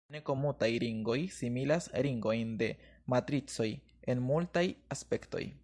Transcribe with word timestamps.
Ne-komutaj 0.13 0.69
ringoj 0.83 1.17
similas 1.35 1.89
ringojn 2.07 2.57
de 2.63 2.71
matricoj 3.15 3.69
en 4.15 4.27
multaj 4.31 4.69
aspektoj. 4.97 5.51